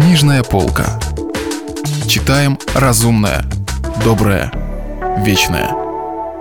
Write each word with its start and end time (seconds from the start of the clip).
Книжная 0.00 0.42
полка. 0.42 0.98
Читаем 2.08 2.58
разумное, 2.74 3.44
доброе, 4.02 4.50
вечное. 5.18 5.74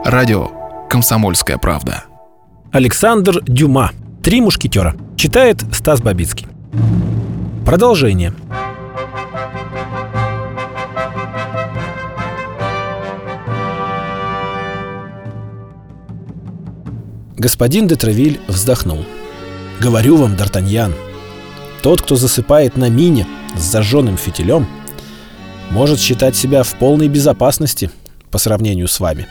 Радио 0.05 0.47
«Комсомольская 0.89 1.57
правда». 1.57 2.05
Александр 2.71 3.41
Дюма. 3.43 3.91
«Три 4.23 4.39
мушкетера». 4.39 4.95
Читает 5.17 5.61
Стас 5.73 6.01
Бабицкий. 6.01 6.47
Продолжение. 7.65 8.33
Господин 17.37 17.87
де 17.87 17.97
Травиль 17.97 18.39
вздохнул. 18.47 19.05
«Говорю 19.81 20.15
вам, 20.15 20.35
Д'Артаньян, 20.35 20.93
тот, 21.81 22.01
кто 22.01 22.15
засыпает 22.15 22.77
на 22.77 22.89
мине 22.89 23.27
с 23.55 23.61
зажженным 23.61 24.17
фитилем, 24.17 24.67
может 25.71 25.99
считать 25.99 26.35
себя 26.35 26.63
в 26.63 26.73
полной 26.75 27.07
безопасности 27.07 27.91
по 28.31 28.37
сравнению 28.37 28.87
с 28.87 28.99
вами. 28.99 29.27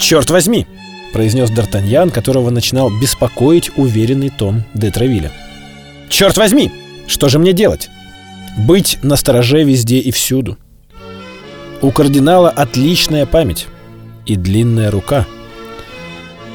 «Черт 0.00 0.30
возьми!»— 0.30 0.66
произнес 1.12 1.50
Д'Артаньян, 1.50 2.10
которого 2.10 2.50
начинал 2.50 2.90
беспокоить 3.00 3.70
уверенный 3.76 4.30
тон 4.30 4.64
де 4.74 4.90
Травиля. 4.90 5.30
«Черт 6.08 6.36
возьми! 6.36 6.70
Что 7.06 7.28
же 7.28 7.38
мне 7.38 7.52
делать? 7.52 7.90
Быть 8.56 8.98
на 9.02 9.16
стороже 9.16 9.64
везде 9.64 9.98
и 9.98 10.10
всюду. 10.10 10.56
У 11.82 11.90
кардинала 11.90 12.48
отличная 12.48 13.26
память 13.26 13.66
и 14.26 14.36
длинная 14.36 14.90
рука. 14.90 15.26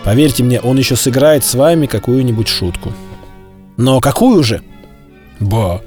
Поверьте 0.03 0.43
мне, 0.43 0.59
он 0.59 0.77
еще 0.77 0.95
сыграет 0.95 1.43
с 1.43 1.53
вами 1.53 1.85
какую-нибудь 1.85 2.47
шутку. 2.47 2.93
Но 3.77 3.99
какую 3.99 4.43
же? 4.43 4.61
Ба, 5.39 5.81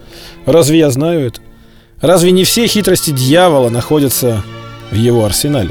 разве 0.47 0.79
я 0.79 0.91
знаю 0.91 1.27
это? 1.27 1.41
Разве 2.01 2.33
не 2.33 2.45
все 2.45 2.67
хитрости 2.67 3.11
дьявола 3.11 3.69
находятся 3.69 4.43
в 4.91 4.95
его 4.95 5.25
арсенале? 5.25 5.71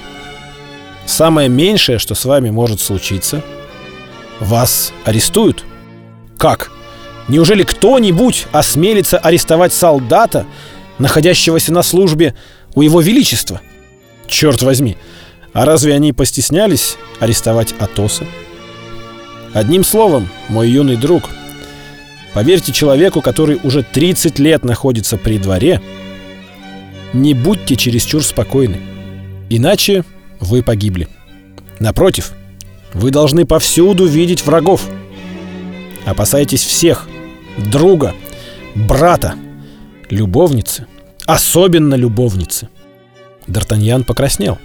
Самое 1.06 1.50
меньшее, 1.50 1.98
что 2.00 2.16
с 2.16 2.26
вами 2.26 2.52
может 2.52 2.80
случиться, 2.80 3.44
вас 4.40 4.94
арестуют. 5.04 5.66
Как? 6.38 6.72
Неужели 7.28 7.64
кто-нибудь 7.64 8.48
осмелится 8.52 9.18
арестовать 9.18 9.74
солдата, 9.74 10.46
находящегося 11.00 11.74
на 11.74 11.82
службе 11.82 12.36
у 12.76 12.82
его 12.82 13.02
величества? 13.02 13.62
Черт 14.28 14.62
возьми, 14.62 14.96
а 15.54 15.66
разве 15.66 15.94
они 15.94 16.14
постеснялись 16.14 16.98
арестовать 17.20 17.74
Атоса? 17.80 18.26
Одним 19.54 19.84
словом, 19.84 20.30
мой 20.48 20.70
юный 20.70 20.96
друг– 20.96 21.30
Поверьте 22.34 22.72
человеку, 22.72 23.22
который 23.22 23.60
уже 23.64 23.84
30 23.84 24.40
лет 24.40 24.64
находится 24.64 25.18
при 25.18 25.38
дворе, 25.38 25.82
не 27.14 27.34
будьте 27.34 27.76
чересчур 27.76 28.24
спокойны. 28.24 28.78
Иначе 29.50 30.06
вы 30.40 30.64
погибли. 30.64 31.10
Напротив, 31.80 32.34
вы 32.94 33.12
должны 33.12 33.46
повсюду 33.46 34.06
видеть 34.06 34.46
врагов. 34.46 34.88
Опасайтесь 36.06 36.64
всех. 36.64 37.10
Друга, 37.58 38.14
брата, 38.76 39.36
любовницы. 40.10 40.88
Особенно 41.26 41.96
любовницы. 41.96 42.70
Д'Артаньян 43.48 44.04
покраснел. 44.04 44.58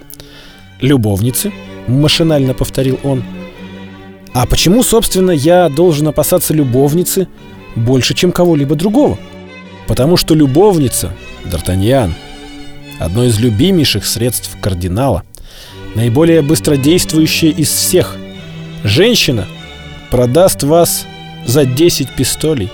«Любовницы?»— 0.80 1.52
машинально 1.86 2.52
повторил 2.52 2.98
он. 3.02 3.24
«А 4.32 4.46
почему, 4.46 4.82
собственно, 4.82 5.30
я 5.30 5.68
должен 5.68 6.08
опасаться 6.08 6.52
любовницы, 6.52 7.28
больше, 7.76 8.14
чем 8.14 8.32
кого-либо 8.32 8.74
другого. 8.74 9.18
Потому 9.86 10.16
что 10.16 10.34
любовница, 10.34 11.12
Д'Артаньян, 11.44 12.12
одно 12.98 13.24
из 13.24 13.38
любимейших 13.38 14.04
средств 14.04 14.50
кардинала, 14.60 15.22
наиболее 15.94 16.42
быстродействующее 16.42 17.52
из 17.52 17.70
всех. 17.70 18.16
Женщина 18.82 19.46
продаст 20.10 20.62
вас 20.64 21.06
за 21.46 21.64
10 21.64 22.10
пистолей. 22.10 22.70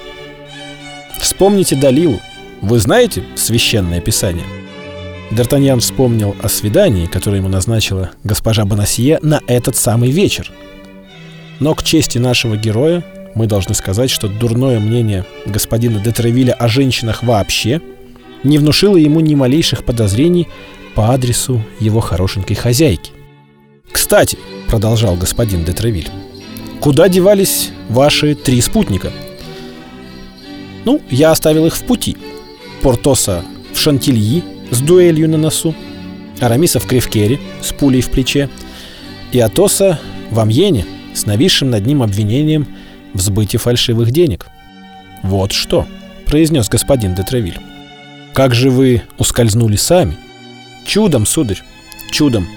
Вспомните 1.20 1.76
Далилу. 1.76 2.20
Вы 2.62 2.78
знаете 2.78 3.24
священное 3.34 4.00
писание? 4.00 4.44
Д'Артаньян 5.30 5.80
вспомнил 5.80 6.36
о 6.42 6.48
свидании, 6.48 7.06
которое 7.06 7.38
ему 7.38 7.48
назначила 7.48 8.10
госпожа 8.22 8.64
Бонасье 8.64 9.18
на 9.22 9.40
этот 9.46 9.76
самый 9.76 10.10
вечер. 10.10 10.50
Но 11.62 11.76
к 11.76 11.84
чести 11.84 12.18
нашего 12.18 12.56
героя 12.56 13.04
мы 13.36 13.46
должны 13.46 13.76
сказать, 13.76 14.10
что 14.10 14.26
дурное 14.26 14.80
мнение 14.80 15.24
господина 15.46 16.00
де 16.00 16.10
Тревиля 16.10 16.54
о 16.54 16.66
женщинах 16.66 17.22
вообще 17.22 17.80
не 18.42 18.58
внушило 18.58 18.96
ему 18.96 19.20
ни 19.20 19.36
малейших 19.36 19.84
подозрений 19.84 20.48
по 20.96 21.14
адресу 21.14 21.62
его 21.78 22.00
хорошенькой 22.00 22.56
хозяйки. 22.56 23.12
«Кстати»,— 23.92 24.38
продолжал 24.66 25.14
господин 25.14 25.64
де 25.64 25.70
Тревиль,— 25.72 26.08
«куда 26.80 27.08
девались 27.08 27.70
ваши 27.88 28.34
три 28.34 28.60
спутника?» 28.60 29.12
«Ну, 30.84 31.00
я 31.10 31.30
оставил 31.30 31.66
их 31.66 31.76
в 31.76 31.84
пути. 31.84 32.16
Портоса 32.82 33.44
в 33.72 33.78
Шантильи 33.78 34.42
с 34.72 34.80
дуэлью 34.80 35.28
на 35.28 35.38
носу, 35.38 35.76
Арамиса 36.40 36.80
в 36.80 36.86
Кривкере 36.86 37.38
с 37.62 37.72
пулей 37.72 38.00
в 38.00 38.10
плече 38.10 38.50
и 39.30 39.38
Атоса 39.38 40.00
в 40.32 40.40
Амьене 40.40 40.86
с 41.14 41.26
нависшим 41.26 41.70
над 41.70 41.86
ним 41.86 42.02
обвинением— 42.02 42.66
в 43.14 43.20
сбыте 43.20 43.58
фальшивых 43.58 44.10
денег. 44.10 44.46
«Вот 45.22 45.52
что»,— 45.52 45.86
произнес 46.26 46.68
господин 46.68 47.14
де 47.14 47.22
Тревиль. 47.22 47.58
«Как 48.34 48.54
же 48.54 48.70
вы 48.70 49.02
ускользнули 49.18 49.76
сами?» 49.76 50.16
«Чудом, 50.84 51.26
сударь, 51.26 51.62
чудом. 52.10 52.48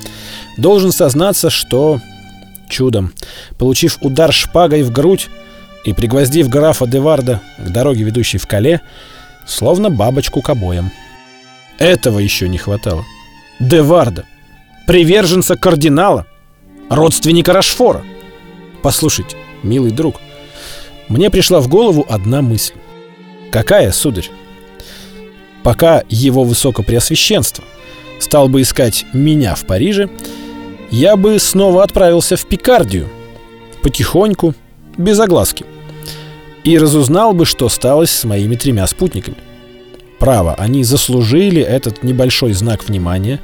Должен 0.57 0.91
сознаться, 0.91 1.49
что...» 1.49 1.99
«Чудом. 2.69 3.13
Получив 3.59 3.99
удар 4.01 4.33
шпагой 4.33 4.81
в 4.81 4.91
грудь 4.91 5.27
и 5.83 5.93
пригвоздив 5.93 6.49
графа 6.49 6.87
Деварда 6.87 7.41
к 7.59 7.69
дороге, 7.69 8.03
ведущей 8.03 8.39
в 8.39 8.47
Кале, 8.47 8.81
словно 9.45 9.91
бабочку 9.91 10.41
к 10.41 10.49
обоям. 10.49 10.91
Этого 11.77 12.17
еще 12.17 12.49
не 12.49 12.57
хватало. 12.57 13.05
Деварда, 13.59 14.25
приверженца 14.87 15.55
кардинала, 15.55 16.25
родственника 16.89 17.53
Рашфора. 17.53 18.03
Послушайте, 18.85 19.35
милый 19.63 19.89
друг, 19.89 20.21
мне 21.07 21.31
пришла 21.31 21.59
в 21.59 21.67
голову 21.67 22.05
одна 22.07 22.43
мысль. 22.43 22.75
Какая, 23.51 23.91
сударь? 23.91 24.29
Пока 25.63 26.03
его 26.07 26.43
высокопреосвященство 26.43 27.63
стал 28.19 28.47
бы 28.47 28.61
искать 28.61 29.03
меня 29.11 29.55
в 29.55 29.65
Париже, 29.65 30.07
я 30.91 31.15
бы 31.15 31.39
снова 31.39 31.81
отправился 31.81 32.37
в 32.37 32.45
Пикардию, 32.45 33.09
потихоньку, 33.81 34.53
без 34.99 35.19
огласки, 35.19 35.65
и 36.63 36.77
разузнал 36.77 37.33
бы, 37.33 37.45
что 37.47 37.69
стало 37.69 38.05
с 38.05 38.23
моими 38.23 38.55
тремя 38.55 38.85
спутниками. 38.85 39.37
Право, 40.19 40.53
они 40.53 40.83
заслужили 40.83 41.59
этот 41.59 42.03
небольшой 42.03 42.53
знак 42.53 42.87
внимания 42.87 43.41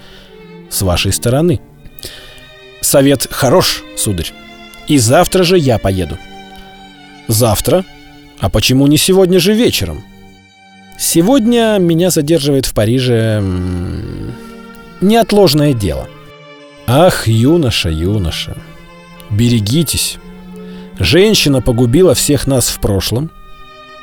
с 0.70 0.84
вашей 0.84 1.12
стороны. 1.12 1.62
Совет 2.82 3.28
хорош, 3.32 3.84
сударь, 3.98 4.32
и 4.88 4.98
завтра 4.98 5.44
же 5.44 5.58
я 5.58 5.78
поеду. 5.78 6.18
Завтра? 7.28 7.86
А 8.40 8.50
почему 8.50 8.88
не 8.88 8.98
сегодня 8.98 9.40
же 9.40 9.54
вечером? 9.54 10.04
Сегодня 10.98 11.78
меня 11.80 12.10
задерживает 12.10 12.66
в 12.66 12.74
Париже 12.74 13.44
неотложное 15.02 15.74
дело. 15.74 16.08
Ах, 16.88 17.28
юноша, 17.28 17.90
юноша, 17.90 18.58
берегитесь. 19.30 20.18
Женщина 21.00 21.62
погубила 21.62 22.14
всех 22.14 22.48
нас 22.48 22.70
в 22.70 22.80
прошлом, 22.80 23.32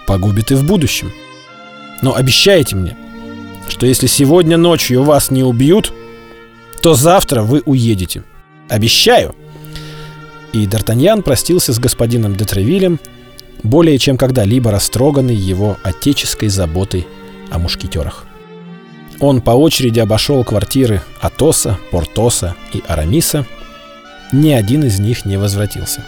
погубит 0.06 0.50
и 0.50 0.54
в 0.54 0.66
будущем. 0.66 1.12
Но 2.02 2.14
обещайте 2.14 2.76
мне, 2.76 2.96
что 3.68 3.86
если 3.86 4.06
сегодня 4.06 4.56
ночью 4.56 5.02
вас 5.02 5.30
не 5.30 5.42
убьют, 5.42 5.92
то 6.82 6.94
завтра 6.94 7.42
вы 7.42 7.62
уедете. 7.64 8.22
Обещаю. 8.68 9.34
И 10.52 10.66
Д'Артаньян 10.66 11.22
простился 11.22 11.72
с 11.72 11.78
господином 11.78 12.34
де 12.34 12.44
Тревилем, 12.44 12.98
более 13.62 13.98
чем 13.98 14.16
когда-либо 14.16 14.70
растроганный 14.70 15.34
его 15.34 15.76
отеческой 15.82 16.48
заботой 16.48 17.06
о 17.50 17.58
мушкетерах. 17.58 18.24
Он 19.20 19.40
по 19.40 19.50
очереди 19.50 19.98
обошел 19.98 20.44
квартиры 20.44 21.02
Атоса, 21.20 21.78
Портоса 21.90 22.54
и 22.72 22.82
Арамиса. 22.86 23.46
Ни 24.32 24.50
один 24.50 24.84
из 24.84 25.00
них 25.00 25.24
не 25.24 25.36
возвратился. 25.36 26.04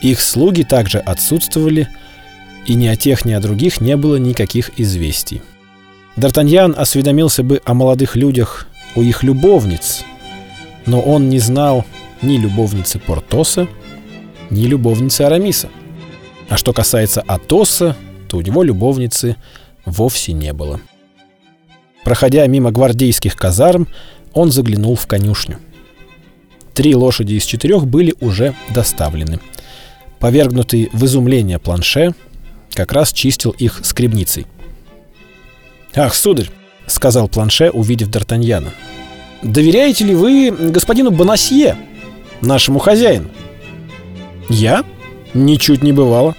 Их 0.00 0.20
слуги 0.20 0.62
также 0.62 0.98
отсутствовали, 0.98 1.88
и 2.66 2.74
ни 2.74 2.86
о 2.86 2.96
тех, 2.96 3.24
ни 3.24 3.32
о 3.32 3.40
других 3.40 3.80
не 3.80 3.96
было 3.96 4.16
никаких 4.16 4.78
известий. 4.78 5.42
Д'Артаньян 6.16 6.74
осведомился 6.74 7.42
бы 7.42 7.60
о 7.64 7.74
молодых 7.74 8.16
людях 8.16 8.66
у 8.96 9.02
их 9.02 9.22
любовниц, 9.22 10.04
но 10.86 11.00
он 11.00 11.28
не 11.28 11.38
знал 11.38 11.84
ни 12.22 12.36
любовницы 12.36 12.98
Портоса, 12.98 13.68
ни 14.50 14.64
любовницы 14.66 15.22
Арамиса. 15.22 15.68
А 16.48 16.56
что 16.56 16.72
касается 16.72 17.22
Атоса, 17.26 17.96
то 18.28 18.38
у 18.38 18.40
него 18.40 18.62
любовницы 18.62 19.36
вовсе 19.84 20.32
не 20.32 20.52
было. 20.52 20.80
Проходя 22.04 22.46
мимо 22.46 22.70
гвардейских 22.70 23.36
казарм, 23.36 23.88
он 24.32 24.50
заглянул 24.50 24.96
в 24.96 25.06
конюшню. 25.06 25.58
Три 26.74 26.94
лошади 26.94 27.34
из 27.34 27.44
четырех 27.44 27.86
были 27.86 28.14
уже 28.20 28.54
доставлены. 28.70 29.40
Повергнутый 30.20 30.90
в 30.92 31.04
изумление 31.04 31.58
планше 31.58 32.14
как 32.72 32.92
раз 32.92 33.12
чистил 33.12 33.50
их 33.50 33.80
скребницей. 33.82 34.46
«Ах, 35.94 36.14
сударь!»— 36.14 36.50
сказал 36.86 37.28
планше, 37.28 37.70
увидев 37.70 38.08
Д'Артаньяна. 38.08 38.70
«Доверяете 39.42 40.04
ли 40.04 40.14
вы 40.14 40.50
господину 40.50 41.10
Бонасье, 41.10 41.76
нашему 42.40 42.78
хозяину?» 42.78 43.28
«Я? 44.48 44.84
Ничуть 45.34 45.82
не 45.82 45.92
бывало». 45.92 46.34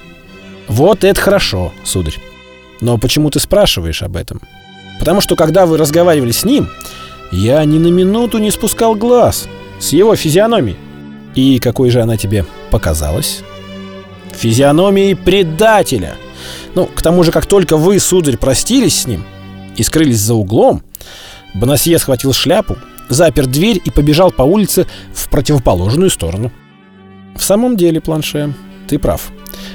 «Вот 0.68 1.04
это 1.04 1.20
хорошо, 1.20 1.72
сударь. 1.84 2.18
Но 2.82 2.98
почему 2.98 3.30
ты 3.30 3.40
спрашиваешь 3.40 4.04
об 4.04 4.16
этом?» 4.16 4.42
«Потому 5.00 5.22
что, 5.22 5.36
когда 5.36 5.66
вы 5.66 5.78
разговаривали 5.78 6.32
с 6.32 6.44
ним, 6.44 6.70
я 7.32 7.64
ни 7.66 7.78
на 7.78 7.88
минуту 7.88 8.38
не 8.38 8.52
спускал 8.52 8.96
глаз 8.96 9.48
с 9.80 9.94
его 9.94 10.16
физиономии. 10.16 10.76
И 11.36 11.60
какой 11.60 11.90
же 11.90 12.02
она 12.02 12.18
тебе 12.18 12.46
показалась?» 12.70 13.42
«Физиономией 14.34 15.16
предателя!» 15.16 16.16
Ну, 16.76 16.86
к 16.86 17.02
тому 17.02 17.24
же, 17.24 17.32
как 17.32 17.46
только 17.46 17.78
вы, 17.78 18.00
сударь, 18.00 18.38
простились 18.38 19.02
с 19.02 19.08
ним 19.08 19.24
и 19.76 19.84
скрылись 19.84 20.20
за 20.20 20.34
углом, 20.36 20.84
Бонасье 21.54 21.98
схватил 21.98 22.34
шляпу, 22.34 22.78
запер 23.10 23.48
дверь 23.48 23.82
и 23.84 23.92
побежал 23.92 24.32
по 24.32 24.44
улице 24.44 24.88
в 25.14 25.30
противоположную 25.30 26.10
сторону. 26.10 26.52
В 27.36 27.44
самом 27.44 27.76
деле, 27.76 28.02
Планше, 28.02 28.54
ты 28.88 29.00
прав. 29.00 29.32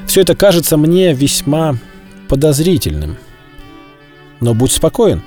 Все 0.07 0.23
это 0.23 0.35
кажется 0.35 0.77
мне 0.77 1.13
весьма 1.13 1.77
подозрительным. 2.29 3.17
Но 4.41 4.55
будь 4.55 4.73
спокоен, 4.73 5.23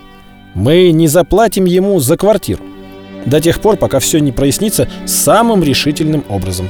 мы 0.53 0.91
не 0.91 1.07
заплатим 1.07 1.65
ему 1.65 1.99
за 1.99 2.17
квартиру. 2.17 2.63
До 3.25 3.41
тех 3.41 3.59
пор, 3.59 3.77
пока 3.77 3.99
все 3.99 4.19
не 4.19 4.31
прояснится 4.31 4.89
самым 5.05 5.63
решительным 5.63 6.23
образом. 6.29 6.69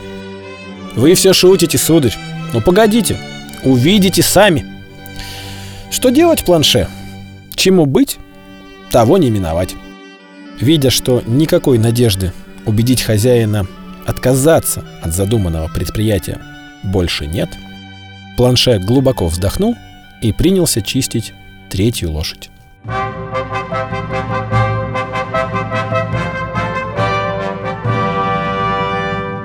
Вы 0.95 1.13
все 1.13 1.33
шутите, 1.33 1.77
сударь. 1.77 2.15
Ну 2.53 2.61
погодите, 2.61 3.19
увидите 3.63 4.23
сами. 4.23 4.65
Что 5.91 6.09
делать, 6.09 6.43
планше? 6.43 6.87
Чему 7.55 7.85
быть, 7.85 8.17
того 8.91 9.17
не 9.17 9.29
миновать. 9.29 9.75
Видя, 10.59 10.89
что 10.89 11.21
никакой 11.25 11.77
надежды 11.77 12.33
убедить 12.65 13.01
хозяина 13.01 13.68
отказаться 14.06 14.83
от 15.01 15.13
задуманного 15.13 15.68
предприятия 15.68 16.39
больше 16.83 17.27
нет, 17.27 17.50
планше 18.38 18.80
глубоко 18.80 19.27
вздохнул 19.27 19.75
и 20.21 20.31
принялся 20.33 20.81
чистить 20.81 21.33
третью 21.69 22.12
лошадь. 22.12 22.50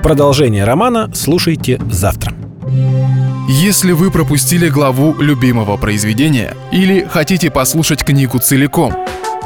Продолжение 0.01 0.65
романа 0.65 1.09
слушайте 1.13 1.79
завтра. 1.89 2.33
Если 3.47 3.91
вы 3.91 4.11
пропустили 4.11 4.67
главу 4.67 5.15
любимого 5.21 5.77
произведения 5.77 6.55
или 6.71 7.05
хотите 7.09 7.51
послушать 7.51 8.03
книгу 8.03 8.39
целиком, 8.39 8.93